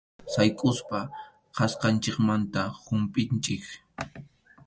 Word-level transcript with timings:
Saykʼusqa 0.33 0.99
kasqanchikmanta 1.55 2.61
humpʼinchik. 2.83 3.63